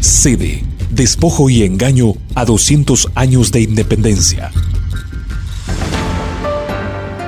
Sede, 0.00 0.62
despojo 0.90 1.50
y 1.50 1.64
engaño 1.64 2.14
a 2.34 2.44
200 2.44 3.08
años 3.14 3.50
de 3.50 3.62
independencia. 3.62 4.50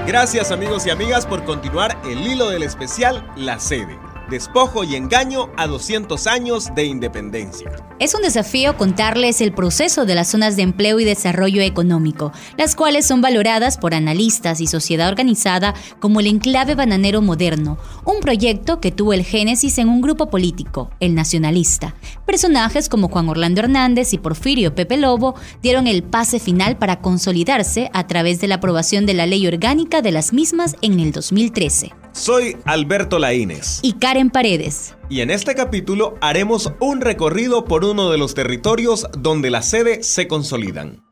Gracias 0.06 0.50
amigos 0.50 0.86
y 0.86 0.91
amigas 0.91 1.26
por 1.26 1.44
continuar 1.44 2.00
el 2.08 2.26
hilo 2.26 2.48
del 2.48 2.62
especial 2.62 3.28
La 3.36 3.58
Sede 3.58 4.09
despojo 4.30 4.84
y 4.84 4.96
engaño 4.96 5.50
a 5.56 5.67
200 5.67 6.26
años 6.26 6.68
de 6.74 6.84
independencia. 6.84 7.70
Es 7.98 8.14
un 8.14 8.22
desafío 8.22 8.78
contarles 8.78 9.42
el 9.42 9.52
proceso 9.52 10.06
de 10.06 10.14
las 10.14 10.28
zonas 10.28 10.56
de 10.56 10.62
empleo 10.62 11.00
y 11.00 11.04
desarrollo 11.04 11.60
económico, 11.60 12.32
las 12.56 12.74
cuales 12.74 13.04
son 13.04 13.20
valoradas 13.20 13.77
por 13.77 13.92
analistas 13.92 14.62
y 14.62 14.66
sociedad 14.66 15.08
organizada 15.08 15.74
como 15.98 16.20
el 16.20 16.28
enclave 16.28 16.74
bananero 16.74 17.20
moderno, 17.20 17.77
un 18.06 18.20
proyecto 18.20 18.80
que 18.80 18.92
tuvo 18.92 19.12
el 19.12 19.24
génesis 19.24 19.77
en 19.77 19.90
un 19.90 20.00
grupo 20.00 20.30
político, 20.30 20.90
el 21.00 21.14
nacionalista. 21.14 21.94
Personajes 22.24 22.88
como 22.88 23.08
Juan 23.08 23.28
Orlando 23.28 23.60
Hernández 23.60 24.14
y 24.14 24.19
Porfirio 24.19 24.74
Pepe 24.74 24.97
Lobo 24.97 25.34
dieron 25.62 25.86
el 25.86 26.02
pase 26.02 26.38
final 26.38 26.78
para 26.78 27.00
consolidarse 27.00 27.91
a 27.92 28.06
través 28.06 28.41
de 28.41 28.48
la 28.48 28.55
aprobación 28.56 29.05
de 29.05 29.14
la 29.14 29.27
ley 29.27 29.47
orgánica 29.47 30.00
de 30.00 30.12
las 30.12 30.33
mismas 30.33 30.77
en 30.80 31.00
el 31.00 31.12
2013. 31.12 31.92
Soy 32.12 32.56
Alberto 32.64 33.19
Laínez. 33.19 33.78
Y 33.83 33.94
Karen 33.94 34.20
Paredes. 34.29 34.95
Y 35.09 35.23
en 35.23 35.30
este 35.30 35.55
capítulo 35.55 36.16
haremos 36.20 36.70
un 36.80 37.01
recorrido 37.01 37.65
por 37.65 37.87
uno 37.87 38.11
de 38.11 38.19
los 38.19 38.34
territorios 38.34 39.06
donde 39.16 39.51
las 39.51 39.70
sedes 39.70 40.06
se 40.06 40.28
consolidan. 40.28 41.02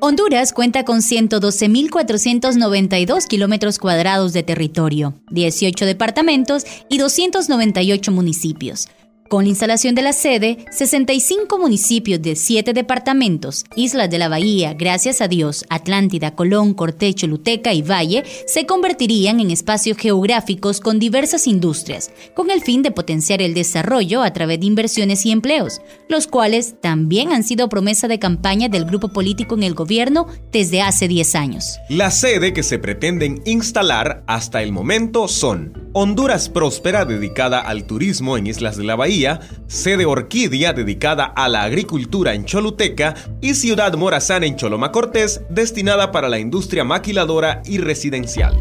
Honduras 0.00 0.52
cuenta 0.52 0.84
con 0.84 1.00
112.492 1.00 3.26
kilómetros 3.26 3.80
cuadrados 3.80 4.32
de 4.32 4.44
territorio, 4.44 5.14
18 5.30 5.86
departamentos 5.86 6.64
y 6.88 6.98
298 6.98 8.12
municipios. 8.12 8.86
Con 9.28 9.44
la 9.44 9.50
instalación 9.50 9.94
de 9.94 10.00
la 10.00 10.14
sede, 10.14 10.56
65 10.70 11.58
municipios 11.58 12.22
de 12.22 12.34
7 12.34 12.72
departamentos, 12.72 13.66
Islas 13.76 14.08
de 14.08 14.18
la 14.18 14.30
Bahía, 14.30 14.72
Gracias 14.72 15.20
a 15.20 15.28
Dios, 15.28 15.66
Atlántida, 15.68 16.34
Colón, 16.34 16.72
Cortecho, 16.72 17.26
Luteca 17.26 17.74
y 17.74 17.82
Valle, 17.82 18.24
se 18.46 18.64
convertirían 18.64 19.40
en 19.40 19.50
espacios 19.50 19.98
geográficos 19.98 20.80
con 20.80 20.98
diversas 20.98 21.46
industrias, 21.46 22.10
con 22.34 22.50
el 22.50 22.62
fin 22.62 22.82
de 22.82 22.90
potenciar 22.90 23.42
el 23.42 23.52
desarrollo 23.52 24.22
a 24.22 24.32
través 24.32 24.60
de 24.60 24.66
inversiones 24.66 25.26
y 25.26 25.30
empleos, 25.30 25.82
los 26.08 26.26
cuales 26.26 26.76
también 26.80 27.30
han 27.32 27.44
sido 27.44 27.68
promesa 27.68 28.08
de 28.08 28.18
campaña 28.18 28.70
del 28.70 28.86
grupo 28.86 29.08
político 29.08 29.56
en 29.56 29.62
el 29.62 29.74
gobierno 29.74 30.26
desde 30.52 30.80
hace 30.80 31.06
10 31.06 31.34
años. 31.34 31.78
La 31.90 32.10
sede 32.10 32.54
que 32.54 32.62
se 32.62 32.78
pretenden 32.78 33.42
instalar 33.44 34.24
hasta 34.26 34.62
el 34.62 34.72
momento 34.72 35.28
son 35.28 35.87
Honduras 35.94 36.50
Próspera, 36.50 37.04
dedicada 37.04 37.60
al 37.60 37.84
turismo 37.84 38.36
en 38.36 38.46
Islas 38.46 38.76
de 38.76 38.84
la 38.84 38.94
Bahía, 38.94 39.40
sede 39.68 40.04
Orquídea 40.04 40.72
dedicada 40.72 41.24
a 41.24 41.48
la 41.48 41.62
agricultura 41.62 42.34
en 42.34 42.44
Choluteca 42.44 43.14
y 43.40 43.54
Ciudad 43.54 43.94
Morazán 43.94 44.44
en 44.44 44.56
Choloma 44.56 44.92
Cortés 44.92 45.40
destinada 45.48 46.12
para 46.12 46.28
la 46.28 46.38
industria 46.38 46.84
maquiladora 46.84 47.62
y 47.64 47.78
residencial. 47.78 48.54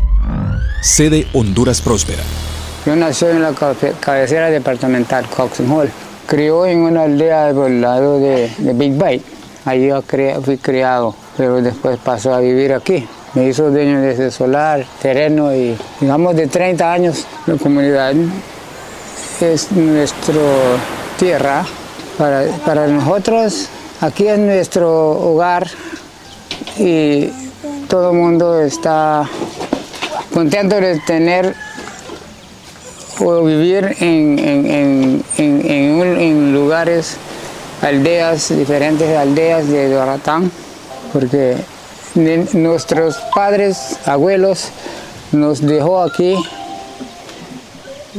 Sede 0.82 1.28
Honduras 1.34 1.82
Próspera. 1.82 2.24
Yo 2.86 2.96
nací 2.96 3.26
en 3.26 3.42
la 3.42 3.54
cabecera 4.00 4.50
departamental, 4.50 5.26
Coxon 5.28 5.70
Hall. 5.70 5.90
Crió 6.28 6.66
en 6.66 6.80
una 6.80 7.04
aldea 7.04 7.52
del 7.52 7.82
lado 7.82 8.20
de, 8.20 8.50
Big 8.74 8.94
Bay. 8.98 9.22
Ahí 9.66 9.90
fui 10.44 10.58
criado, 10.58 11.14
pero 11.36 11.62
después 11.62 11.98
pasó 11.98 12.34
a 12.34 12.40
vivir 12.40 12.74
aquí. 12.74 13.06
Me 13.38 13.50
hizo 13.50 13.70
dueño 13.70 14.02
de 14.02 14.32
solar, 14.32 14.84
terreno 15.00 15.56
y 15.56 15.78
digamos 16.02 16.36
de 16.36 16.48
30 16.48 16.92
años 16.92 17.28
la 17.46 17.54
comunidad 17.54 18.12
es 19.40 19.72
nuestra 19.74 20.34
tierra. 21.20 21.64
Para, 22.18 22.46
para 22.66 22.88
nosotros, 22.88 23.68
aquí 24.02 24.28
es 24.28 24.40
nuestro 24.40 25.12
hogar 25.12 25.68
y 26.80 27.30
todo 27.88 28.10
el 28.10 28.18
mundo 28.18 28.60
está 28.60 29.30
contento 30.34 30.78
de 30.78 31.00
tener 31.02 31.54
o 33.20 33.44
vivir 33.44 33.98
en, 34.00 34.40
en, 34.40 35.24
en, 35.38 36.20
en, 36.20 36.54
lugares, 36.56 37.18
aldeas, 37.84 38.50
diferentes 38.50 39.16
aldeas 39.16 39.68
de 39.68 39.90
Doratán, 39.92 40.50
porque 41.14 41.58
nuestros 42.18 43.16
padres, 43.34 43.98
abuelos, 44.06 44.70
nos 45.32 45.62
dejó 45.62 46.02
aquí 46.02 46.36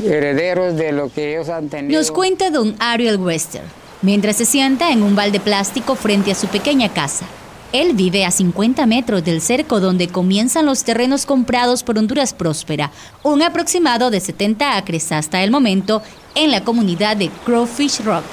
herederos 0.04 0.76
de 0.76 0.92
lo 0.92 1.12
que 1.12 1.32
ellos 1.32 1.48
han 1.48 1.68
tenido. 1.68 1.98
Nos 1.98 2.10
cuenta 2.10 2.50
don 2.50 2.76
Ariel 2.78 3.16
Wester, 3.16 3.62
mientras 4.02 4.36
se 4.36 4.44
sienta 4.44 4.92
en 4.92 5.02
un 5.02 5.16
balde 5.16 5.40
plástico 5.40 5.96
frente 5.96 6.30
a 6.30 6.34
su 6.34 6.46
pequeña 6.46 6.88
casa. 6.90 7.26
Él 7.72 7.92
vive 7.92 8.24
a 8.24 8.30
50 8.30 8.86
metros 8.86 9.24
del 9.24 9.42
cerco 9.42 9.80
donde 9.80 10.08
comienzan 10.08 10.64
los 10.64 10.84
terrenos 10.84 11.26
comprados 11.26 11.82
por 11.82 11.98
Honduras 11.98 12.32
Próspera, 12.32 12.92
un 13.22 13.42
aproximado 13.42 14.10
de 14.10 14.20
70 14.20 14.76
acres 14.76 15.12
hasta 15.12 15.42
el 15.44 15.50
momento 15.50 16.00
en 16.34 16.50
la 16.50 16.64
comunidad 16.64 17.16
de 17.16 17.28
Crowfish 17.44 18.00
Rock. 18.04 18.24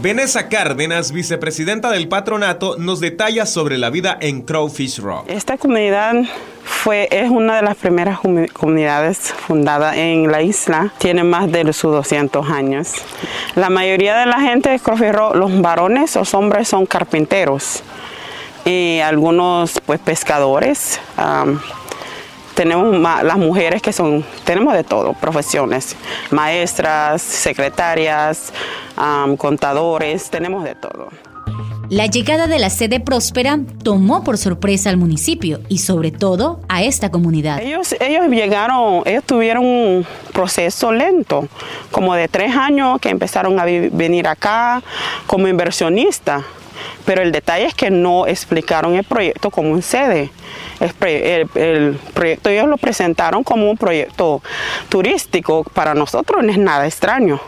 Vanessa 0.00 0.48
Cárdenas, 0.48 1.12
vicepresidenta 1.12 1.90
del 1.90 2.08
patronato, 2.08 2.76
nos 2.78 3.00
detalla 3.00 3.46
sobre 3.46 3.78
la 3.78 3.90
vida 3.90 4.16
en 4.20 4.42
Crowfish 4.42 5.00
Rock. 5.00 5.28
Esta 5.28 5.58
comunidad 5.58 6.14
fue, 6.64 7.08
es 7.10 7.30
una 7.30 7.56
de 7.56 7.62
las 7.62 7.76
primeras 7.76 8.18
comunidades 8.52 9.18
fundadas 9.46 9.96
en 9.96 10.30
la 10.30 10.42
isla. 10.42 10.92
Tiene 10.98 11.24
más 11.24 11.50
de 11.52 11.72
sus 11.72 11.92
200 11.92 12.48
años. 12.50 12.92
La 13.54 13.70
mayoría 13.70 14.16
de 14.16 14.26
la 14.26 14.40
gente 14.40 14.70
de 14.70 14.80
Crowfish 14.80 15.12
Rock, 15.12 15.36
los 15.36 15.60
varones 15.60 16.16
o 16.16 16.22
hombres 16.36 16.68
son 16.68 16.86
carpinteros 16.86 17.82
y 18.64 19.00
algunos 19.00 19.80
pues 19.84 20.00
pescadores 20.00 21.00
tenemos 22.54 22.96
las 23.24 23.38
mujeres 23.38 23.82
que 23.82 23.92
son, 23.92 24.24
tenemos 24.44 24.74
de 24.74 24.84
todo, 24.84 25.12
profesiones, 25.14 25.96
maestras, 26.30 27.22
secretarias, 27.22 28.52
contadores, 29.36 30.30
tenemos 30.30 30.64
de 30.64 30.74
todo. 30.74 31.08
La 31.88 32.06
llegada 32.06 32.46
de 32.46 32.58
la 32.58 32.70
sede 32.70 33.00
próspera 33.00 33.58
tomó 33.82 34.24
por 34.24 34.38
sorpresa 34.38 34.88
al 34.88 34.96
municipio 34.96 35.60
y 35.68 35.78
sobre 35.78 36.10
todo 36.10 36.60
a 36.68 36.82
esta 36.82 37.10
comunidad. 37.10 37.60
Ellos, 37.60 37.94
ellos 38.00 38.28
llegaron, 38.28 39.02
ellos 39.04 39.24
tuvieron 39.24 39.64
un 39.66 40.06
proceso 40.32 40.90
lento, 40.90 41.46
como 41.90 42.14
de 42.14 42.28
tres 42.28 42.56
años 42.56 42.98
que 42.98 43.10
empezaron 43.10 43.60
a 43.60 43.64
venir 43.64 44.26
acá 44.26 44.82
como 45.26 45.48
inversionistas 45.48 46.44
pero 47.04 47.22
el 47.22 47.32
detalle 47.32 47.66
es 47.66 47.74
que 47.74 47.90
no 47.90 48.26
explicaron 48.26 48.94
el 48.94 49.04
proyecto 49.04 49.50
como 49.50 49.70
un 49.70 49.82
sede. 49.82 50.30
El, 50.80 51.98
proyecto 52.14 52.50
ellos 52.50 52.68
lo 52.68 52.76
presentaron 52.76 53.44
como 53.44 53.70
un 53.70 53.76
proyecto 53.76 54.42
turístico, 54.88 55.64
para 55.64 55.94
nosotros 55.94 56.42
no 56.42 56.50
es 56.50 56.58
nada 56.58 56.86
extraño. 56.86 57.40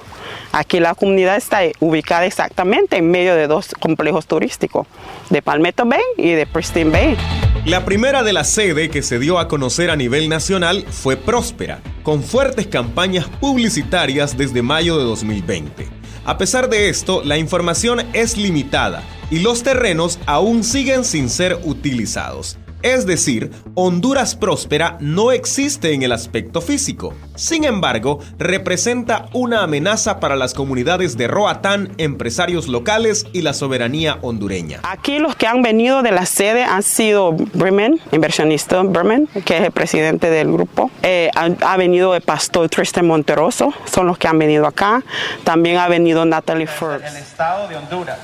Aquí 0.53 0.79
la 0.79 0.95
comunidad 0.95 1.37
está 1.37 1.61
ubicada 1.81 2.27
exactamente 2.27 2.97
en 2.97 3.11
medio 3.11 3.35
de 3.35 3.49
dos 3.49 3.75
complejos 3.81 4.27
turísticos, 4.27 4.87
de 5.31 5.43
Palmetto 5.43 5.85
Bay 5.85 6.01
y 6.17 6.31
de 6.31 6.47
Pristine 6.47 6.91
Bay. 6.91 7.17
La 7.65 7.85
primera 7.85 8.23
de 8.23 8.33
la 8.33 8.45
sede 8.45 8.89
que 8.89 9.03
se 9.03 9.19
dio 9.19 9.39
a 9.39 9.49
conocer 9.49 9.91
a 9.91 9.97
nivel 9.97 10.29
nacional 10.29 10.85
fue 10.89 11.17
Próspera, 11.17 11.81
con 12.03 12.23
fuertes 12.23 12.67
campañas 12.67 13.27
publicitarias 13.41 14.37
desde 14.37 14.63
mayo 14.63 14.99
de 14.99 15.05
2020. 15.05 15.94
A 16.27 16.39
pesar 16.39 16.71
de 16.71 16.89
esto, 16.89 17.23
la 17.23 17.37
información 17.37 18.01
es 18.15 18.39
limitada 18.39 19.03
y 19.31 19.41
los 19.41 19.63
terrenos 19.63 20.19
aún 20.25 20.65
siguen 20.65 21.05
sin 21.05 21.29
ser 21.29 21.59
utilizados. 21.65 22.57
Es 22.85 23.07
decir, 23.07 23.51
Honduras 23.75 24.37
próspera 24.37 24.99
no 25.01 25.33
existe 25.33 25.95
en 25.95 26.03
el 26.03 26.13
aspecto 26.13 26.61
físico. 26.61 27.15
Sin 27.35 27.65
embargo, 27.65 28.19
representa 28.39 29.25
una 29.33 29.63
amenaza 29.63 30.21
para 30.21 30.37
las 30.37 30.53
comunidades 30.53 31.17
de 31.17 31.27
Roatán, 31.27 31.95
empresarios 31.97 32.69
locales 32.69 33.25
y 33.33 33.41
la 33.41 33.55
soberanía 33.55 34.19
hondureña. 34.21 34.81
Aquí 34.83 35.19
los 35.19 35.35
que 35.35 35.47
han 35.47 35.63
venido 35.63 36.03
de 36.03 36.11
la 36.11 36.27
sede 36.27 36.63
han 36.63 36.83
sido 36.83 37.33
Bremen, 37.33 37.99
inversionista 38.13 38.83
Bremen, 38.83 39.29
que 39.47 39.57
es 39.57 39.63
el 39.65 39.73
presidente 39.73 40.29
del 40.29 40.53
grupo. 40.53 40.91
Eh, 41.03 41.31
ha, 41.35 41.77
venido 41.79 42.15
el 42.15 42.21
pastor 42.21 42.69
Tristan 42.69 43.07
Monteroso, 43.07 43.73
son 43.87 44.09
los 44.09 44.19
que 44.19 44.29
han 44.29 44.39
venido 44.39 44.67
acá. 44.67 45.03
También 45.43 45.79
ha 45.79 45.89
venido 45.89 46.27
Natalie 46.27 46.67
Forbes. 46.67 47.11
El 47.11 47.17
Estado 47.17 47.67
de 47.67 47.77
Honduras, 47.77 48.19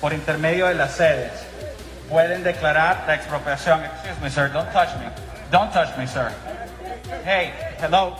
por 0.00 0.12
intermedio 0.12 0.66
de 0.66 0.74
las 0.74 0.96
sedes 0.96 1.49
pueden 2.10 2.42
declarar 2.42 3.04
la 3.06 3.14
expropiación. 3.14 3.80
Excuse 3.84 4.20
me, 4.20 4.30
sir. 4.30 4.52
Don't 4.52 4.70
touch 4.72 4.88
me. 4.98 5.06
Don't 5.50 5.72
touch 5.72 5.96
me, 5.96 6.06
sir. 6.06 6.28
Hey, 7.24 7.52
hello. 7.80 8.14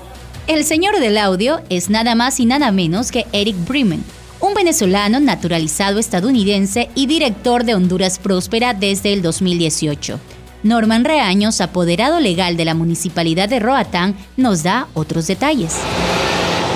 El 0.46 0.64
señor 0.64 0.98
del 1.00 1.18
audio 1.18 1.60
es 1.68 1.90
nada 1.90 2.14
más 2.14 2.40
y 2.40 2.46
nada 2.46 2.72
menos 2.72 3.10
que 3.10 3.26
Eric 3.32 3.56
Bremen, 3.68 4.02
un 4.40 4.54
venezolano 4.54 5.20
naturalizado 5.20 5.98
estadounidense 5.98 6.88
y 6.94 7.06
director 7.06 7.64
de 7.64 7.74
Honduras 7.74 8.18
Próspera 8.18 8.72
desde 8.72 9.12
el 9.12 9.22
2018. 9.22 10.18
Norman 10.62 11.04
Reaños, 11.04 11.60
apoderado 11.60 12.20
legal 12.20 12.56
de 12.56 12.64
la 12.64 12.74
municipalidad 12.74 13.48
de 13.48 13.60
Roatán, 13.60 14.14
nos 14.36 14.62
da 14.62 14.88
otros 14.94 15.26
detalles. 15.26 15.78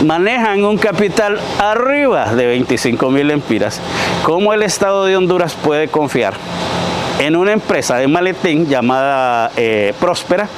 manejan 0.05 0.65
un 0.65 0.79
capital 0.79 1.39
arriba 1.59 2.35
de 2.35 2.47
25 2.47 3.11
mil 3.11 3.31
empiras. 3.31 3.81
¿Cómo 4.25 4.53
el 4.53 4.63
Estado 4.63 5.05
de 5.05 5.17
Honduras 5.17 5.55
puede 5.55 5.89
confiar 5.89 6.35
en 7.19 7.37
una 7.37 7.53
empresa 7.53 7.97
de 7.97 8.09
maletín 8.09 8.67
llamada 8.67 9.51
eh, 9.57 9.95
Próspera, 10.01 10.49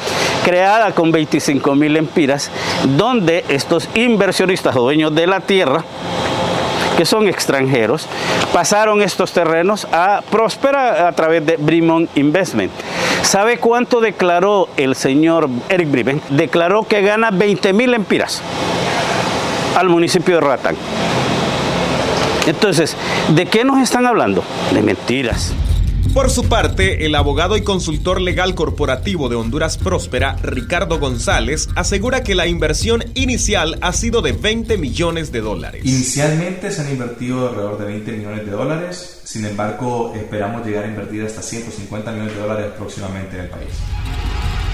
creada 0.44 0.92
con 0.92 1.12
25 1.12 1.74
mil 1.74 1.96
empiras, 1.96 2.50
donde 2.96 3.44
estos 3.48 3.88
inversionistas 3.94 4.74
o 4.76 4.80
dueños 4.80 5.14
de 5.14 5.26
la 5.26 5.40
tierra 5.40 5.84
que 6.96 7.04
son 7.04 7.28
extranjeros, 7.28 8.08
pasaron 8.54 9.02
estos 9.02 9.32
terrenos 9.32 9.86
a 9.92 10.22
Próspera 10.30 11.06
a 11.08 11.12
través 11.12 11.44
de 11.44 11.56
Brimon 11.58 12.08
Investment. 12.14 12.72
¿Sabe 13.22 13.58
cuánto 13.58 14.00
declaró 14.00 14.68
el 14.76 14.96
señor 14.96 15.48
Eric 15.68 15.90
Brimen? 15.90 16.22
Declaró 16.30 16.84
que 16.84 17.02
gana 17.02 17.30
20 17.30 17.72
mil 17.74 17.92
empiras 17.92 18.40
al 19.76 19.90
municipio 19.90 20.36
de 20.36 20.40
Roatán. 20.40 20.76
Entonces, 22.46 22.96
¿de 23.28 23.44
qué 23.46 23.64
nos 23.64 23.78
están 23.80 24.06
hablando? 24.06 24.42
De 24.72 24.80
mentiras. 24.80 25.52
Por 26.16 26.30
su 26.30 26.44
parte, 26.44 27.04
el 27.04 27.14
abogado 27.14 27.58
y 27.58 27.60
consultor 27.60 28.22
legal 28.22 28.54
corporativo 28.54 29.28
de 29.28 29.36
Honduras 29.36 29.76
Próspera, 29.76 30.36
Ricardo 30.42 30.98
González, 30.98 31.68
asegura 31.74 32.22
que 32.22 32.34
la 32.34 32.46
inversión 32.46 33.04
inicial 33.12 33.76
ha 33.82 33.92
sido 33.92 34.22
de 34.22 34.32
20 34.32 34.78
millones 34.78 35.30
de 35.30 35.42
dólares. 35.42 35.82
Inicialmente 35.84 36.72
se 36.72 36.80
han 36.80 36.90
invertido 36.90 37.50
alrededor 37.50 37.76
de 37.76 37.84
20 37.84 38.12
millones 38.12 38.46
de 38.46 38.50
dólares, 38.50 39.20
sin 39.24 39.44
embargo 39.44 40.14
esperamos 40.16 40.64
llegar 40.64 40.84
a 40.84 40.88
invertir 40.88 41.22
hasta 41.22 41.42
150 41.42 42.10
millones 42.10 42.34
de 42.34 42.40
dólares 42.40 42.66
próximamente 42.78 43.36
en 43.36 43.42
el 43.42 43.50
país. 43.50 43.68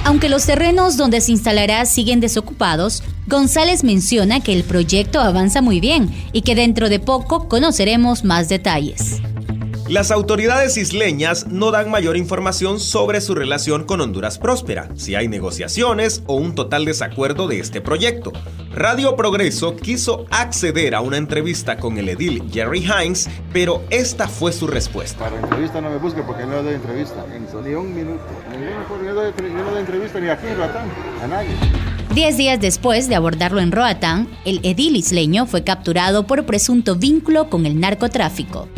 Aunque 0.04 0.28
los 0.28 0.46
terrenos 0.46 0.96
donde 0.96 1.20
se 1.20 1.32
instalará 1.32 1.84
siguen 1.86 2.20
desocupados, 2.20 3.02
González 3.26 3.82
menciona 3.82 4.38
que 4.38 4.52
el 4.52 4.62
proyecto 4.62 5.18
avanza 5.18 5.60
muy 5.60 5.80
bien 5.80 6.08
y 6.32 6.42
que 6.42 6.54
dentro 6.54 6.88
de 6.88 7.00
poco 7.00 7.48
conoceremos 7.48 8.22
más 8.22 8.48
detalles. 8.48 9.20
Las 9.92 10.10
autoridades 10.10 10.78
isleñas 10.78 11.48
no 11.48 11.70
dan 11.70 11.90
mayor 11.90 12.16
información 12.16 12.80
sobre 12.80 13.20
su 13.20 13.34
relación 13.34 13.84
con 13.84 14.00
Honduras 14.00 14.38
Próspera, 14.38 14.88
si 14.94 15.16
hay 15.16 15.28
negociaciones 15.28 16.22
o 16.26 16.36
un 16.36 16.54
total 16.54 16.86
desacuerdo 16.86 17.46
de 17.46 17.58
este 17.58 17.82
proyecto. 17.82 18.32
Radio 18.74 19.16
Progreso 19.16 19.76
quiso 19.76 20.24
acceder 20.30 20.94
a 20.94 21.02
una 21.02 21.18
entrevista 21.18 21.76
con 21.76 21.98
el 21.98 22.08
edil 22.08 22.42
Jerry 22.50 22.82
Hines, 22.82 23.28
pero 23.52 23.82
esta 23.90 24.28
fue 24.28 24.52
su 24.52 24.66
respuesta. 24.66 25.18
Para 25.24 25.38
entrevista 25.38 25.82
no 25.82 25.90
me 25.90 25.98
busque 25.98 26.22
porque 26.22 26.46
no 26.46 26.62
doy 26.62 26.76
entrevista, 26.76 27.26
ni 27.62 27.74
un 27.74 27.94
minuto. 27.94 28.24
Yo 28.50 29.62
no 29.62 29.72
doy 29.72 29.78
entrevista 29.78 30.20
ni 30.20 30.30
aquí 30.30 30.46
en 30.46 30.56
Roatán, 30.56 30.88
a 31.22 31.26
nadie. 31.26 31.50
Diez 32.14 32.38
días 32.38 32.58
después 32.58 33.10
de 33.10 33.14
abordarlo 33.14 33.60
en 33.60 33.70
Roatán, 33.70 34.26
el 34.46 34.60
edil 34.62 34.96
isleño 34.96 35.44
fue 35.44 35.64
capturado 35.64 36.26
por 36.26 36.46
presunto 36.46 36.96
vínculo 36.96 37.50
con 37.50 37.66
el 37.66 37.78
narcotráfico. 37.78 38.70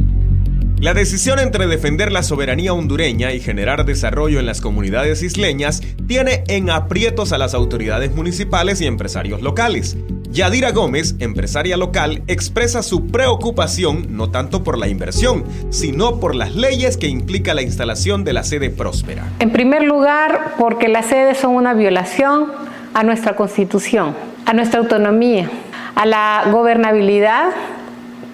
La 0.81 0.93
decisión 0.93 1.39
entre 1.39 1.67
defender 1.67 2.13
la 2.13 2.23
soberanía 2.23 2.75
hondureña 2.75 3.33
y 3.33 3.41
generar 3.41 3.85
desarrollo 3.87 4.41
en 4.41 4.47
las 4.47 4.61
comunidades 4.61 5.23
isleñas 5.23 5.81
tiene 6.07 6.45
en 6.49 6.69
aprietos 6.69 7.33
a 7.33 7.39
las 7.39 7.55
autoridades 7.55 8.15
municipales 8.15 8.81
y 8.81 8.87
empresarios 8.87 9.41
locales. 9.41 9.97
Yadira 10.31 10.73
Gómez, 10.73 11.15
empresaria 11.21 11.77
local, 11.77 12.23
expresa 12.27 12.83
su 12.83 13.07
preocupación 13.07 14.17
no 14.17 14.31
tanto 14.31 14.65
por 14.65 14.77
la 14.77 14.89
inversión, 14.89 15.45
sino 15.71 16.19
por 16.19 16.35
las 16.35 16.57
leyes 16.57 16.97
que 16.97 17.07
implica 17.07 17.55
la 17.55 17.63
instalación 17.63 18.25
de 18.25 18.33
la 18.33 18.43
sede 18.43 18.69
próspera. 18.69 19.23
En 19.39 19.53
primer 19.53 19.85
lugar, 19.85 20.55
porque 20.59 20.89
las 20.89 21.07
sedes 21.07 21.39
son 21.39 21.55
una 21.55 21.73
violación 21.73 22.51
a 22.95 23.05
nuestra 23.05 23.37
constitución, 23.37 24.17
a 24.45 24.53
nuestra 24.53 24.81
autonomía, 24.81 25.49
a 25.95 26.05
la 26.05 26.49
gobernabilidad 26.51 27.51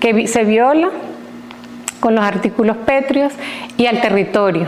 que 0.01 0.27
se 0.27 0.45
viola 0.45 0.91
con 2.01 2.15
los 2.15 2.25
artículos 2.25 2.77
pétreos 2.79 3.33
y 3.77 3.87
al 3.87 4.01
territorio. 4.01 4.67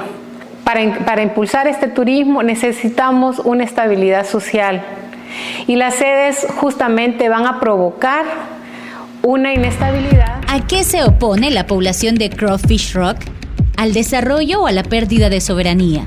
Para, 0.64 1.04
para, 1.04 1.22
impulsar 1.22 1.66
este 1.66 1.88
turismo 1.88 2.42
necesitamos 2.42 3.40
una 3.40 3.64
estabilidad 3.64 4.24
social 4.24 4.82
y 5.66 5.76
las 5.76 5.96
sedes 5.96 6.46
justamente 6.56 7.28
van 7.28 7.46
a 7.46 7.58
provocar 7.58 8.24
una 9.22 9.52
inestabilidad. 9.52 10.40
¿A 10.48 10.66
qué 10.66 10.84
se 10.84 11.02
opone 11.02 11.50
la 11.50 11.66
población 11.66 12.14
de 12.16 12.30
Crawfish 12.30 12.92
Rock? 12.94 13.16
¿Al 13.76 13.92
desarrollo 13.92 14.62
o 14.62 14.66
a 14.66 14.72
la 14.72 14.82
pérdida 14.82 15.30
de 15.30 15.40
soberanía? 15.40 16.06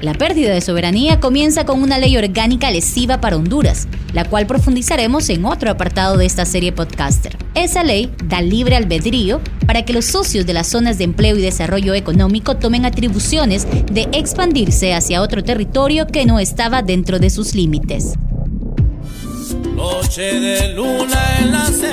La 0.00 0.14
pérdida 0.14 0.52
de 0.52 0.60
soberanía 0.60 1.20
comienza 1.20 1.64
con 1.64 1.82
una 1.82 1.98
ley 1.98 2.16
orgánica 2.16 2.70
lesiva 2.70 3.20
para 3.20 3.36
Honduras, 3.36 3.86
la 4.12 4.24
cual 4.24 4.46
profundizaremos 4.46 5.28
en 5.28 5.44
otro 5.44 5.70
apartado 5.70 6.16
de 6.16 6.26
esta 6.26 6.44
serie 6.44 6.72
podcaster. 6.72 7.36
Esa 7.54 7.82
ley 7.82 8.12
da 8.24 8.40
libre 8.40 8.76
albedrío 8.76 9.40
para 9.66 9.84
que 9.84 9.92
los 9.92 10.06
socios 10.06 10.46
de 10.46 10.52
las 10.52 10.66
zonas 10.66 10.98
de 10.98 11.04
empleo 11.04 11.36
y 11.36 11.42
desarrollo 11.42 11.94
económico 11.94 12.56
tomen 12.56 12.84
atribuciones 12.84 13.66
de 13.90 14.08
expandirse 14.12 14.94
hacia 14.94 15.22
otro 15.22 15.42
territorio 15.42 16.06
que 16.06 16.26
no 16.26 16.38
estaba 16.38 16.82
dentro 16.82 17.18
de 17.18 17.30
sus 17.30 17.54
límites. 17.54 18.14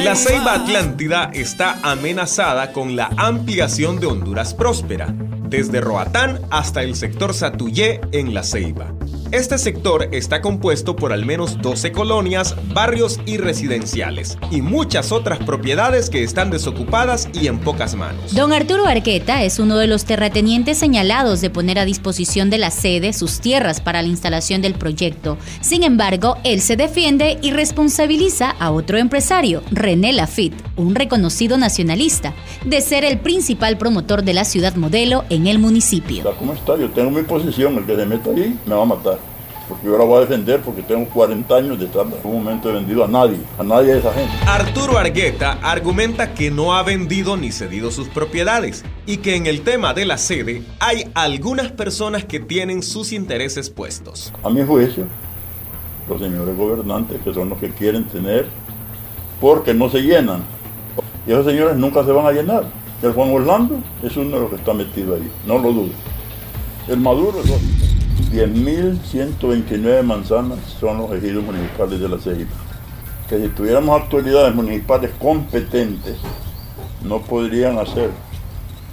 La 0.04 0.16
Ceiba 0.16 0.54
Atlántida 0.54 1.32
está 1.34 1.80
amenazada 1.82 2.72
con 2.72 2.96
la 2.96 3.10
ampliación 3.18 4.00
de 4.00 4.08
Honduras 4.08 4.54
Próspera 4.54 5.14
desde 5.50 5.82
Roatán 5.82 6.40
hasta 6.52 6.84
el 6.84 6.96
sector 6.96 7.34
Satuyé 7.34 8.02
en 8.12 8.34
La 8.34 8.44
Ceiba. 8.44 8.94
Este 9.32 9.60
sector 9.60 10.10
está 10.12 10.42
compuesto 10.42 10.96
por 10.96 11.14
al 11.14 11.24
menos 11.24 11.62
12 11.62 11.92
colonias, 11.92 12.56
barrios 12.74 13.20
y 13.28 13.38
residenciales, 13.38 14.40
y 14.50 14.64
muchas 14.64 15.12
otras 15.12 15.38
propiedades 15.38 16.10
que 16.10 16.24
están 16.24 16.50
desocupadas 16.50 17.30
y 17.32 17.46
en 17.46 17.60
pocas 17.60 17.94
manos. 17.94 18.34
Don 18.34 18.52
Arturo 18.54 18.88
Arqueta 18.88 19.44
es 19.44 19.60
uno 19.60 19.78
de 19.78 19.86
los 19.86 20.06
terratenientes 20.06 20.80
señalados 20.80 21.42
de 21.42 21.52
poner 21.52 21.78
a 21.78 21.86
disposición 21.86 22.50
de 22.50 22.58
la 22.58 22.72
sede 22.72 23.14
sus 23.14 23.40
tierras 23.40 23.82
para 23.82 24.02
la 24.02 24.08
instalación 24.08 24.64
del 24.64 24.74
proyecto. 24.74 25.38
Sin 25.62 25.84
embargo, 25.84 26.38
él 26.44 26.60
se 26.60 26.76
defiende 26.76 27.38
y 27.40 27.52
responsabiliza 27.52 28.56
a 28.60 28.72
otro 28.72 28.98
empresario, 28.98 29.62
René 29.70 30.12
Lafitte, 30.12 30.60
un 30.76 30.96
reconocido 30.96 31.60
nacionalista, 31.60 32.34
de 32.66 32.82
ser 32.82 33.06
el 33.06 33.20
principal 33.20 33.78
promotor 33.78 34.24
de 34.24 34.34
la 34.34 34.44
ciudad 34.44 34.74
modelo 34.74 35.24
en 35.30 35.46
el 35.46 35.60
municipio. 35.60 36.24
¿Cómo 36.40 36.54
está? 36.54 36.76
Yo 36.80 36.90
tengo 36.90 37.12
mi 37.12 37.22
posición, 37.22 37.78
el 37.78 37.86
que 37.86 37.96
se 37.96 38.08
meta 38.08 38.32
ahí 38.32 38.58
me 38.66 38.74
va 38.74 38.82
a 38.82 38.86
matar 38.86 39.19
porque 39.70 39.86
yo 39.86 39.98
la 40.00 40.04
voy 40.04 40.18
a 40.18 40.22
defender 40.22 40.60
porque 40.62 40.82
tengo 40.82 41.08
40 41.08 41.56
años 41.56 41.80
de 41.80 41.86
En 41.86 42.12
un 42.24 42.44
momento 42.44 42.72
he 42.72 42.74
vendido 42.74 43.04
a 43.04 43.08
nadie, 43.08 43.38
a 43.58 43.64
nadie 43.64 43.94
de 43.94 44.00
esa 44.00 44.12
gente. 44.12 44.34
Arturo 44.48 44.98
Argueta 44.98 45.60
argumenta 45.62 46.34
que 46.34 46.50
no 46.50 46.76
ha 46.76 46.82
vendido 46.82 47.38
ni 47.38 47.52
cedido 47.52 47.92
sus 47.92 48.10
propiedades 48.10 48.84
y 49.06 49.18
que 49.18 49.36
en 49.36 49.46
el 49.46 49.62
tema 49.62 49.94
de 49.94 50.06
la 50.06 50.18
sede 50.18 50.64
hay 50.80 51.12
algunas 51.14 51.72
personas 51.72 52.26
que 52.26 52.40
tienen 52.40 52.82
sus 52.82 53.14
intereses 53.14 53.70
puestos. 53.70 54.34
A 54.44 54.50
mi 54.50 54.66
juicio, 54.66 55.06
los 56.10 56.20
señores 56.20 56.58
gobernantes 56.58 57.22
que 57.22 57.32
son 57.32 57.50
los 57.50 57.60
que 57.60 57.70
quieren 57.70 58.06
tener 58.06 58.48
porque 59.40 59.76
no 59.76 59.88
se 59.90 60.02
llenan. 60.02 60.42
Y 61.28 61.32
esos 61.32 61.46
señores 61.46 61.78
nunca 61.78 62.04
se 62.04 62.12
van 62.12 62.26
a 62.26 62.32
llenar. 62.32 62.64
El 63.04 63.14
Juan 63.14 63.32
Orlando 63.32 63.80
es 64.02 64.18
uno 64.18 64.32
de 64.32 64.42
los 64.42 64.50
que 64.50 64.56
está 64.56 64.74
metido 64.74 65.14
ahí, 65.14 65.32
no 65.46 65.60
lo 65.60 65.72
dudo. 65.72 65.92
El 66.88 67.00
Maduro 67.00 67.40
es 67.40 67.52
otro. 67.52 67.89
10.129 68.32 70.04
manzanas 70.04 70.60
son 70.80 71.00
los 71.00 71.12
ejidos 71.12 71.44
municipales 71.44 72.00
de 72.00 72.10
la 72.10 72.20
Ceiba. 72.20 72.50
Que 73.28 73.40
si 73.40 73.48
tuviéramos 73.50 74.02
autoridades 74.02 74.54
municipales 74.54 75.12
competentes, 75.20 76.18
no 77.04 77.22
podrían 77.22 77.80
hacer 77.80 78.12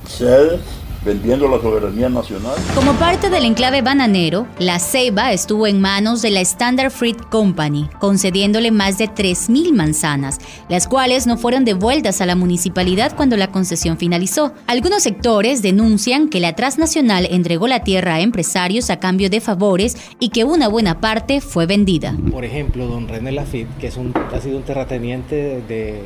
sedes 0.08 0.60
vendiendo 1.06 1.48
la 1.48 1.60
soberanía 1.60 2.08
nacional. 2.08 2.56
Como 2.74 2.92
parte 2.94 3.30
del 3.30 3.44
enclave 3.44 3.80
bananero, 3.80 4.46
la 4.58 4.80
ceiba 4.80 5.32
estuvo 5.32 5.66
en 5.68 5.80
manos 5.80 6.20
de 6.20 6.30
la 6.30 6.40
Standard 6.40 6.90
Fruit 6.90 7.18
Company, 7.30 7.88
concediéndole 8.00 8.72
más 8.72 8.98
de 8.98 9.08
3.000 9.08 9.72
manzanas, 9.72 10.38
las 10.68 10.88
cuales 10.88 11.26
no 11.26 11.38
fueron 11.38 11.64
devueltas 11.64 12.20
a 12.20 12.26
la 12.26 12.34
municipalidad 12.34 13.14
cuando 13.16 13.36
la 13.36 13.52
concesión 13.52 13.96
finalizó. 13.96 14.52
Algunos 14.66 15.04
sectores 15.04 15.62
denuncian 15.62 16.28
que 16.28 16.40
la 16.40 16.54
transnacional 16.54 17.28
entregó 17.30 17.68
la 17.68 17.84
tierra 17.84 18.16
a 18.16 18.20
empresarios 18.20 18.90
a 18.90 18.98
cambio 18.98 19.30
de 19.30 19.40
favores 19.40 19.96
y 20.18 20.30
que 20.30 20.44
una 20.44 20.66
buena 20.68 21.00
parte 21.00 21.40
fue 21.40 21.66
vendida. 21.66 22.16
Por 22.32 22.44
ejemplo, 22.44 22.88
don 22.88 23.06
René 23.06 23.30
Lafitte, 23.30 23.70
que 23.78 23.86
es 23.86 23.96
un, 23.96 24.12
ha 24.34 24.40
sido 24.40 24.58
un 24.58 24.64
terrateniente 24.64 25.62
de 25.68 26.02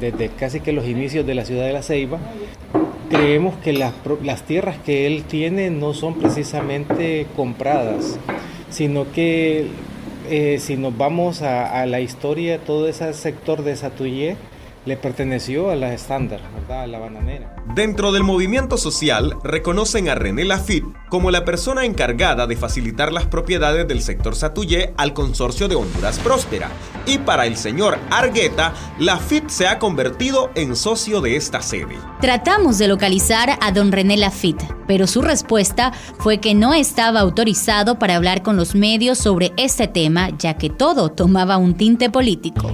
desde 0.00 0.28
casi 0.28 0.60
que 0.60 0.72
los 0.72 0.86
inicios 0.86 1.26
de 1.26 1.34
la 1.34 1.44
ciudad 1.44 1.64
de 1.64 1.72
La 1.72 1.82
Ceiba, 1.82 2.18
creemos 3.08 3.56
que 3.56 3.72
las, 3.72 3.92
las 4.22 4.42
tierras 4.42 4.76
que 4.78 5.06
él 5.06 5.24
tiene 5.24 5.70
no 5.70 5.94
son 5.94 6.14
precisamente 6.14 7.26
compradas, 7.36 8.18
sino 8.70 9.10
que 9.12 9.68
eh, 10.30 10.58
si 10.58 10.76
nos 10.76 10.96
vamos 10.96 11.42
a, 11.42 11.84
la 11.86 12.00
historia, 12.00 12.58
todo 12.58 12.88
ese 12.88 13.12
sector 13.12 13.62
de 13.62 13.76
Satuyé 13.76 14.36
le 14.84 14.96
perteneció 14.96 15.70
a 15.70 15.76
la 15.76 15.94
estándar, 15.94 16.40
¿verdad? 16.54 16.82
A 16.82 16.86
la 16.86 16.98
bananera. 16.98 17.56
Dentro 17.74 18.12
del 18.12 18.22
movimiento 18.22 18.76
social, 18.76 19.36
reconocen 19.42 20.08
a 20.08 20.14
René 20.14 20.44
Lafitte 20.44 20.86
como 21.08 21.30
la 21.30 21.44
persona 21.44 21.84
encargada 21.84 22.46
de 22.46 22.56
facilitar 22.56 23.12
las 23.12 23.26
propiedades 23.26 23.88
del 23.88 24.02
sector 24.02 24.36
Satuyé 24.36 24.92
al 24.96 25.14
consorcio 25.14 25.68
de 25.68 25.74
Honduras 25.74 26.18
Próspera. 26.18 26.68
Y 27.06 27.18
para 27.18 27.46
el 27.46 27.56
señor 27.56 27.98
Argueta, 28.10 28.74
Lafitte 28.98 29.50
se 29.50 29.66
ha 29.66 29.78
convertido 29.78 30.50
en 30.54 30.76
socio 30.76 31.20
de 31.20 31.36
esta 31.36 31.62
sede. 31.62 31.96
Tratamos 32.20 32.78
de 32.78 32.88
localizar 32.88 33.58
a 33.60 33.72
don 33.72 33.92
René 33.92 34.16
Lafitte, 34.16 34.66
pero 34.86 35.06
su 35.06 35.22
respuesta 35.22 35.92
fue 36.18 36.38
que 36.38 36.54
no 36.54 36.74
estaba 36.74 37.20
autorizado 37.20 37.98
para 37.98 38.16
hablar 38.16 38.42
con 38.42 38.56
los 38.56 38.74
medios 38.74 39.18
sobre 39.18 39.52
este 39.56 39.88
tema, 39.88 40.30
ya 40.38 40.54
que 40.54 40.68
todo 40.70 41.10
tomaba 41.10 41.56
un 41.56 41.74
tinte 41.74 42.10
político. 42.10 42.72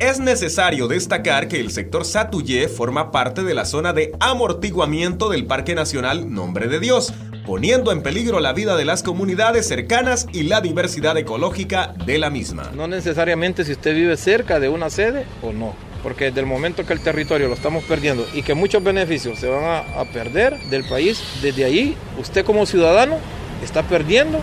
Es 0.00 0.18
necesario 0.18 0.88
destacar 0.88 1.46
que 1.46 1.60
el 1.60 1.70
sector 1.70 2.06
Satuyé 2.06 2.68
forma 2.68 3.12
parte 3.12 3.42
de 3.42 3.52
la 3.52 3.66
zona 3.66 3.92
de 3.92 4.12
amortiguamiento 4.18 5.28
del 5.28 5.44
Parque 5.44 5.74
Nacional 5.74 6.32
Nombre 6.32 6.68
de 6.68 6.80
Dios, 6.80 7.12
poniendo 7.44 7.92
en 7.92 8.02
peligro 8.02 8.40
la 8.40 8.54
vida 8.54 8.78
de 8.78 8.86
las 8.86 9.02
comunidades 9.02 9.68
cercanas 9.68 10.26
y 10.32 10.44
la 10.44 10.62
diversidad 10.62 11.18
ecológica 11.18 11.92
de 12.06 12.16
la 12.16 12.30
misma. 12.30 12.70
No 12.74 12.88
necesariamente 12.88 13.62
si 13.62 13.72
usted 13.72 13.94
vive 13.94 14.16
cerca 14.16 14.58
de 14.58 14.70
una 14.70 14.88
sede 14.88 15.26
o 15.42 15.52
no, 15.52 15.74
porque 16.02 16.24
desde 16.24 16.40
el 16.40 16.46
momento 16.46 16.86
que 16.86 16.94
el 16.94 17.02
territorio 17.02 17.48
lo 17.48 17.54
estamos 17.54 17.84
perdiendo 17.84 18.26
y 18.32 18.42
que 18.42 18.54
muchos 18.54 18.82
beneficios 18.82 19.38
se 19.38 19.50
van 19.50 19.64
a, 19.64 20.00
a 20.00 20.06
perder 20.06 20.58
del 20.70 20.84
país, 20.84 21.22
desde 21.42 21.66
ahí 21.66 21.94
usted 22.18 22.42
como 22.46 22.64
ciudadano 22.64 23.18
está 23.62 23.82
perdiendo 23.82 24.40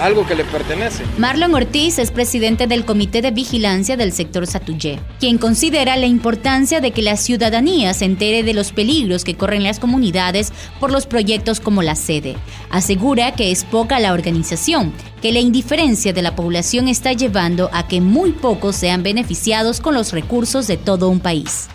algo 0.00 0.26
que 0.26 0.34
le 0.34 0.44
pertenece. 0.44 1.04
Marlon 1.18 1.54
Ortiz 1.54 1.98
es 1.98 2.10
presidente 2.10 2.66
del 2.66 2.84
Comité 2.84 3.22
de 3.22 3.30
Vigilancia 3.30 3.96
del 3.96 4.12
sector 4.12 4.46
Satuyé, 4.46 5.00
quien 5.20 5.38
considera 5.38 5.96
la 5.96 6.06
importancia 6.06 6.80
de 6.80 6.92
que 6.92 7.02
la 7.02 7.16
ciudadanía 7.16 7.94
se 7.94 8.04
entere 8.04 8.42
de 8.42 8.54
los 8.54 8.72
peligros 8.72 9.24
que 9.24 9.36
corren 9.36 9.62
las 9.62 9.78
comunidades 9.78 10.52
por 10.80 10.90
los 10.90 11.06
proyectos 11.06 11.60
como 11.60 11.82
la 11.82 11.94
sede. 11.94 12.36
Asegura 12.70 13.32
que 13.32 13.50
es 13.50 13.64
poca 13.64 13.98
la 13.98 14.12
organización, 14.12 14.92
que 15.20 15.32
la 15.32 15.40
indiferencia 15.40 16.12
de 16.12 16.22
la 16.22 16.36
población 16.36 16.88
está 16.88 17.12
llevando 17.12 17.70
a 17.72 17.88
que 17.88 18.00
muy 18.00 18.32
pocos 18.32 18.76
sean 18.76 19.02
beneficiados 19.02 19.80
con 19.80 19.94
los 19.94 20.12
recursos 20.12 20.66
de 20.66 20.76
todo 20.76 21.08
un 21.08 21.20
país. 21.20 21.68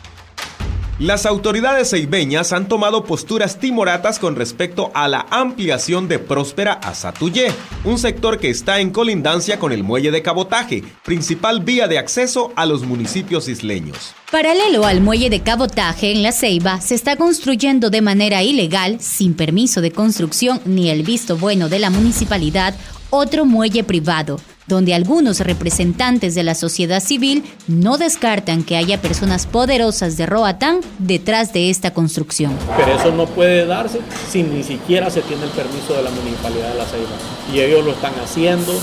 Las 1.00 1.26
autoridades 1.26 1.90
ceibeñas 1.90 2.54
han 2.54 2.68
tomado 2.68 3.04
posturas 3.04 3.58
timoratas 3.58 4.20
con 4.20 4.36
respecto 4.36 4.92
a 4.94 5.08
la 5.08 5.26
ampliación 5.32 6.08
de 6.08 6.20
Próspera 6.20 6.74
a 6.74 6.94
Satuyé, 6.94 7.52
un 7.84 7.98
sector 7.98 8.40
que 8.40 8.52
está 8.52 8.80
en 8.80 8.92
colindancia 8.92 9.58
con 9.58 9.72
el 9.72 9.84
muelle 9.84 10.12
de 10.12 10.22
cabotaje, 10.22 10.84
principal 11.04 11.62
vía 11.62 11.88
de 11.88 11.98
acceso 11.98 12.54
a 12.56 12.68
los 12.68 12.84
municipios 12.84 13.50
isleños. 13.50 14.14
Paralelo 14.32 14.86
al 14.86 15.02
muelle 15.02 15.32
de 15.32 15.42
cabotaje 15.42 16.12
en 16.12 16.22
La 16.22 16.32
Ceiba, 16.32 16.80
se 16.80 16.94
está 16.94 17.16
construyendo 17.16 17.90
de 17.90 18.02
manera 18.02 18.44
ilegal, 18.44 19.00
sin 19.00 19.34
permiso 19.34 19.82
de 19.82 19.92
construcción 19.92 20.62
ni 20.64 20.92
el 20.92 21.02
visto 21.02 21.38
bueno 21.38 21.70
de 21.70 21.80
la 21.80 21.90
municipalidad, 21.90 22.76
otro 23.10 23.46
muelle 23.46 23.84
privado, 23.84 24.40
donde 24.68 24.94
algunos 24.94 25.40
representantes 25.40 26.36
de 26.36 26.44
la 26.44 26.56
sociedad 26.56 27.02
civil 27.02 27.44
no 27.68 27.98
descartan 27.98 28.64
que 28.64 28.78
haya 28.78 29.02
personas 29.02 29.46
poderosas 29.46 30.18
de 30.18 30.26
Roatán 30.26 30.80
detrás 31.00 31.54
de 31.54 31.70
esta 31.70 31.94
construcción. 31.94 32.58
Pero 32.78 32.96
eso 32.96 33.12
no 33.12 33.26
puede 33.26 33.66
darse 33.66 34.00
si 34.30 34.44
ni 34.44 34.64
siquiera 34.64 35.10
se 35.10 35.22
tiene 35.22 35.44
el 35.44 35.50
permiso 35.52 35.94
de 35.96 36.04
la 36.04 36.10
municipalidad 36.10 36.72
de 36.72 36.78
La 36.78 36.86
Ceiba. 36.86 37.54
Y 37.54 37.60
ellos 37.60 37.84
lo 37.86 37.92
están 37.92 38.14
haciendo, 38.24 38.74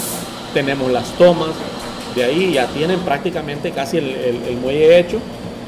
tenemos 0.53 0.91
las 0.91 1.09
tomas, 1.19 1.51
de 2.15 2.25
ahí 2.25 2.53
ya 2.55 2.67
tienen 2.69 3.01
prácticamente 3.01 3.71
casi 3.71 3.99
el, 3.99 4.09
el, 4.09 4.43
el 4.49 4.57
muelle 4.57 4.99
hecho. 4.99 5.19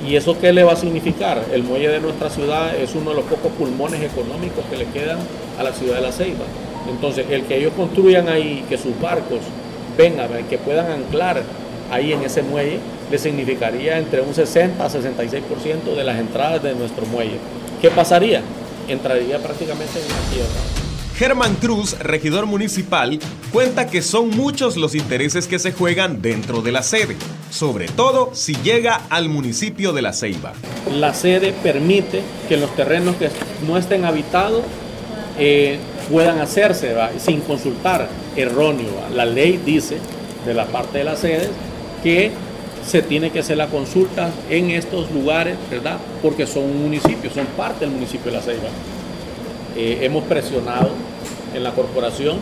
¿Y 0.07 0.17
eso 0.17 0.37
qué 0.41 0.53
le 0.53 0.65
va 0.65 0.73
a 0.73 0.77
significar? 0.77 1.45
El 1.53 1.63
muelle 1.63 1.89
de 1.89 2.01
nuestra 2.01 2.29
ciudad 2.29 2.75
es 2.75 2.93
uno 2.97 3.11
de 3.11 3.17
los 3.17 3.25
pocos 3.27 3.53
pulmones 3.53 4.03
económicos 4.03 4.65
que 4.69 4.77
le 4.77 4.87
quedan 4.87 5.19
a 5.61 5.63
la 5.63 5.73
ciudad 5.73 5.97
de 5.97 6.01
La 6.01 6.11
Ceiba. 6.11 6.45
Entonces, 6.91 7.27
el 7.31 7.45
que 7.45 7.59
ellos 7.59 7.73
construyan 7.77 8.29
ahí, 8.29 8.65
que 8.69 8.77
sus 8.77 8.99
barcos 9.01 9.39
vengan, 9.97 10.29
que 10.49 10.59
puedan 10.59 10.91
anclar 10.91 11.43
ahí 11.91 12.13
en 12.13 12.23
ese 12.23 12.43
muelle, 12.43 12.79
le 13.11 13.19
significaría 13.19 13.99
entre 13.99 14.23
un 14.23 14.35
60 14.35 14.85
a 14.85 14.89
66% 14.89 15.95
de 15.95 16.05
las 16.05 16.19
entradas 16.19 16.63
de 16.63 16.75
nuestro 16.75 17.05
muelle. 17.07 17.39
¿Qué 17.81 17.91
pasaría? 17.91 18.43
Entraría 18.89 19.39
prácticamente 19.39 20.01
en 20.01 20.09
la 20.09 20.31
quiebra. 20.31 20.83
Germán 21.15 21.55
Cruz, 21.57 21.99
regidor 21.99 22.47
municipal, 22.47 23.19
cuenta 23.53 23.87
que 23.87 24.01
son 24.01 24.31
muchos 24.31 24.77
los 24.77 24.95
intereses 24.95 25.47
que 25.47 25.59
se 25.59 25.73
juegan 25.73 26.23
dentro 26.23 26.63
de 26.63 26.73
la 26.73 26.83
sede, 26.83 27.17
sobre 27.51 27.87
todo 27.87 28.31
si 28.33 28.55
llega 28.57 29.03
al 29.11 29.29
municipio 29.29 29.93
de 29.93 30.03
La 30.03 30.15
Ceiba. 30.15 30.55
La 30.91 31.13
sede 31.13 31.53
permite 31.53 32.23
que 32.49 32.57
los 32.57 32.75
terrenos 32.75 33.17
que 33.17 33.29
no 33.67 33.77
estén 33.77 34.07
habitados 34.07 34.63
eh, 35.39 35.79
puedan 36.11 36.41
hacerse 36.41 36.95
¿va? 36.95 37.11
sin 37.19 37.41
consultar 37.43 38.09
erróneo. 38.37 38.91
La 39.15 39.25
ley 39.25 39.61
dice 39.65 39.99
de 40.47 40.55
la 40.55 40.67
parte 40.67 40.99
de 40.99 41.05
las 41.05 41.21
sedes 41.21 41.51
que 42.03 42.31
se 42.85 43.03
tiene 43.03 43.31
que 43.31 43.41
hacer 43.41 43.57
la 43.57 43.69
consulta 43.69 44.31
en 44.51 44.71
estos 44.71 45.11
lugares, 45.13 45.57
¿verdad? 45.71 45.99
Porque 46.21 46.47
son 46.47 46.65
un 46.65 46.83
municipio, 46.83 47.31
son 47.31 47.47
parte 47.57 47.85
del 47.85 47.95
municipio 47.95 48.31
de 48.31 48.37
La 48.37 48.43
Ceiba. 48.43 48.69
Eh, 49.77 49.99
hemos 50.03 50.25
presionado 50.25 50.91
en 51.55 51.63
la 51.63 51.73
corporación 51.73 52.39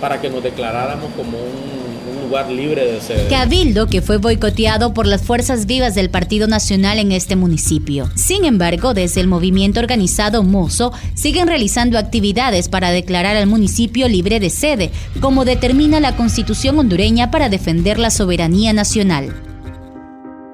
para 0.00 0.20
que 0.20 0.30
nos 0.30 0.42
declaráramos 0.42 1.10
como 1.16 1.38
un 1.38 1.81
lugar 2.22 2.50
libre 2.50 2.90
de 2.90 3.00
sede. 3.00 3.28
Cabildo 3.28 3.86
que 3.86 4.02
fue 4.02 4.16
boicoteado 4.16 4.94
por 4.94 5.06
las 5.06 5.22
fuerzas 5.22 5.66
vivas 5.66 5.94
del 5.94 6.10
Partido 6.10 6.46
Nacional 6.46 6.98
en 6.98 7.12
este 7.12 7.36
municipio. 7.36 8.08
Sin 8.14 8.44
embargo, 8.44 8.94
desde 8.94 9.20
el 9.20 9.28
movimiento 9.28 9.80
organizado 9.80 10.42
Mozo 10.42 10.92
siguen 11.14 11.48
realizando 11.48 11.98
actividades 11.98 12.68
para 12.68 12.90
declarar 12.90 13.36
al 13.36 13.46
municipio 13.46 14.08
libre 14.08 14.40
de 14.40 14.50
sede, 14.50 14.90
como 15.20 15.44
determina 15.44 16.00
la 16.00 16.16
Constitución 16.16 16.78
hondureña 16.78 17.30
para 17.30 17.48
defender 17.48 17.98
la 17.98 18.10
soberanía 18.10 18.72
nacional. 18.72 19.34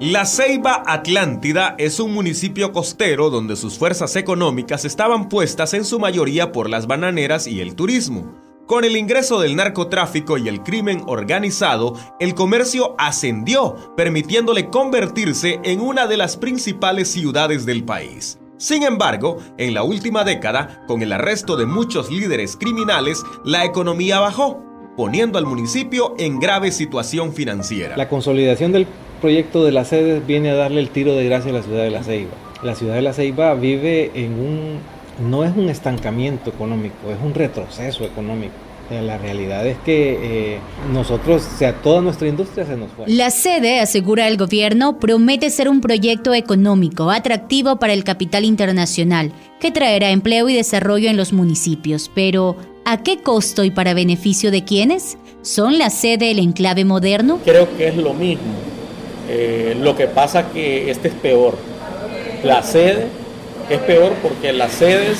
La 0.01 0.25
Ceiba 0.25 0.81
Atlántida 0.85 1.75
es 1.77 1.99
un 1.99 2.13
municipio 2.13 2.71
costero 2.71 3.29
donde 3.29 3.57
sus 3.57 3.77
fuerzas 3.77 4.15
económicas 4.15 4.85
estaban 4.85 5.27
puestas 5.27 5.73
en 5.73 5.83
su 5.83 5.99
mayoría 5.99 6.53
por 6.53 6.69
las 6.69 6.87
bananeras 6.87 7.47
y 7.47 7.59
el 7.59 7.75
turismo. 7.75 8.48
Con 8.69 8.83
el 8.83 8.95
ingreso 8.95 9.41
del 9.41 9.55
narcotráfico 9.55 10.37
y 10.37 10.47
el 10.47 10.61
crimen 10.61 11.01
organizado, 11.07 11.95
el 12.19 12.35
comercio 12.35 12.93
ascendió, 12.99 13.95
permitiéndole 13.97 14.69
convertirse 14.69 15.59
en 15.63 15.81
una 15.81 16.05
de 16.05 16.17
las 16.17 16.37
principales 16.37 17.07
ciudades 17.07 17.65
del 17.65 17.83
país. 17.83 18.37
Sin 18.57 18.83
embargo, 18.83 19.37
en 19.57 19.73
la 19.73 19.81
última 19.81 20.23
década, 20.23 20.83
con 20.85 21.01
el 21.01 21.13
arresto 21.13 21.57
de 21.57 21.65
muchos 21.65 22.11
líderes 22.11 22.55
criminales, 22.57 23.23
la 23.43 23.65
economía 23.65 24.19
bajó, 24.19 24.63
poniendo 24.95 25.39
al 25.39 25.47
municipio 25.47 26.13
en 26.19 26.39
grave 26.39 26.71
situación 26.71 27.33
financiera. 27.33 27.97
La 27.97 28.07
consolidación 28.07 28.71
del 28.71 28.85
proyecto 29.19 29.65
de 29.65 29.71
las 29.71 29.87
sedes 29.87 30.27
viene 30.27 30.51
a 30.51 30.55
darle 30.55 30.81
el 30.81 30.91
tiro 30.91 31.15
de 31.15 31.25
gracia 31.25 31.49
a 31.49 31.55
la 31.55 31.63
ciudad 31.63 31.81
de 31.81 31.89
La 31.89 32.03
Ceiba. 32.03 32.33
La 32.61 32.75
ciudad 32.75 32.93
de 32.93 33.01
La 33.01 33.13
Ceiba 33.13 33.55
vive 33.55 34.11
en 34.13 34.33
un 34.33 34.98
no 35.19 35.43
es 35.43 35.55
un 35.55 35.69
estancamiento 35.69 36.49
económico, 36.49 37.11
es 37.11 37.17
un 37.23 37.33
retroceso 37.33 38.03
económico. 38.03 38.53
Sea, 38.89 39.03
la 39.03 39.19
realidad 39.19 39.67
es 39.67 39.77
que 39.79 40.53
eh, 40.55 40.59
nosotros, 40.91 41.47
o 41.53 41.57
sea, 41.59 41.73
toda 41.75 42.01
nuestra 42.01 42.27
industria 42.27 42.65
se 42.65 42.75
nos 42.75 42.89
fue. 42.91 43.07
La 43.07 43.29
sede, 43.29 43.79
asegura 43.79 44.27
el 44.27 44.35
gobierno, 44.35 44.97
promete 44.97 45.51
ser 45.51 45.69
un 45.69 45.79
proyecto 45.79 46.33
económico 46.33 47.11
atractivo 47.11 47.77
para 47.77 47.93
el 47.93 48.03
capital 48.03 48.45
internacional, 48.45 49.31
que 49.59 49.69
traerá 49.69 50.09
empleo 50.09 50.49
y 50.49 50.55
desarrollo 50.55 51.07
en 51.07 51.17
los 51.17 51.33
municipios. 51.33 52.09
Pero, 52.15 52.55
¿a 52.83 53.03
qué 53.03 53.21
costo 53.21 53.63
y 53.63 53.69
para 53.69 53.93
beneficio 53.93 54.49
de 54.49 54.63
quiénes? 54.63 55.19
¿Son 55.43 55.77
la 55.77 55.91
sede 55.91 56.31
el 56.31 56.39
enclave 56.39 56.83
moderno? 56.83 57.39
Creo 57.45 57.69
que 57.77 57.89
es 57.89 57.95
lo 57.95 58.15
mismo. 58.15 58.55
Eh, 59.29 59.77
lo 59.79 59.95
que 59.95 60.07
pasa 60.07 60.49
que 60.51 60.89
este 60.89 61.09
es 61.09 61.13
peor. 61.13 61.55
La 62.43 62.63
sede 62.63 63.07
es 63.69 63.79
peor 63.81 64.13
porque 64.21 64.51
las 64.51 64.71
sedes 64.71 65.19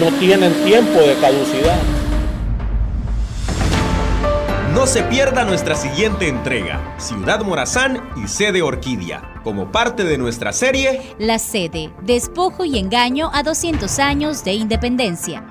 no 0.00 0.10
tienen 0.18 0.52
tiempo 0.64 1.00
de 1.00 1.14
caducidad. 1.16 1.78
No 4.72 4.86
se 4.88 5.04
pierda 5.04 5.44
nuestra 5.44 5.76
siguiente 5.76 6.26
entrega, 6.28 6.96
Ciudad 6.98 7.42
Morazán 7.42 8.02
y 8.22 8.26
Sede 8.26 8.60
Orquídea, 8.60 9.40
como 9.44 9.70
parte 9.70 10.02
de 10.02 10.18
nuestra 10.18 10.52
serie 10.52 11.14
La 11.18 11.38
sede, 11.38 11.90
despojo 12.02 12.64
y 12.64 12.78
engaño 12.78 13.30
a 13.32 13.44
200 13.44 13.98
años 14.00 14.42
de 14.42 14.54
independencia. 14.54 15.44